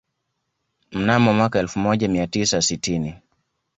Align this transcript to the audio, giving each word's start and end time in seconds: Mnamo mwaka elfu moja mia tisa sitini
Mnamo 0.91 1.33
mwaka 1.33 1.59
elfu 1.59 1.79
moja 1.79 2.07
mia 2.07 2.27
tisa 2.27 2.61
sitini 2.61 3.15